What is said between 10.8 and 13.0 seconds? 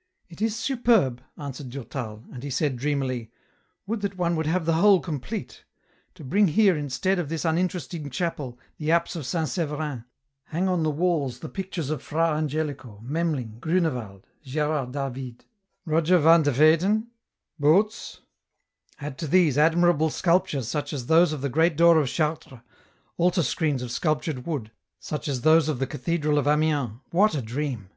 the walls the pictures of Fra Angelico,